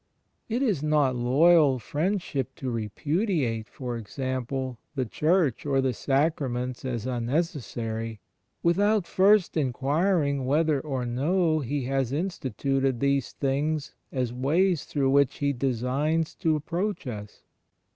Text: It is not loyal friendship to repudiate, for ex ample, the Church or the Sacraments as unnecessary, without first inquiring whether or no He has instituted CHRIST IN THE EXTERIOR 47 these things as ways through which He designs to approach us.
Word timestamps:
It 0.49 0.63
is 0.63 0.81
not 0.81 1.15
loyal 1.15 1.77
friendship 1.77 2.55
to 2.55 2.71
repudiate, 2.71 3.67
for 3.69 3.97
ex 3.97 4.17
ample, 4.17 4.79
the 4.95 5.05
Church 5.05 5.63
or 5.63 5.79
the 5.79 5.93
Sacraments 5.93 6.83
as 6.83 7.05
unnecessary, 7.05 8.19
without 8.63 9.05
first 9.05 9.55
inquiring 9.55 10.47
whether 10.47 10.79
or 10.81 11.05
no 11.05 11.59
He 11.59 11.83
has 11.83 12.11
instituted 12.11 12.99
CHRIST 12.99 13.03
IN 13.03 13.09
THE 13.09 13.17
EXTERIOR 13.17 13.41
47 13.41 13.49
these 13.51 13.73
things 13.73 13.95
as 14.11 14.33
ways 14.33 14.85
through 14.85 15.09
which 15.11 15.37
He 15.37 15.53
designs 15.53 16.33
to 16.33 16.55
approach 16.55 17.05
us. 17.05 17.43